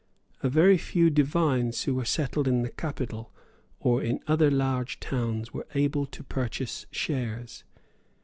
[0.41, 3.31] A very few divines who were settled in the capital
[3.79, 7.63] or in other large towns were able to purchase shares.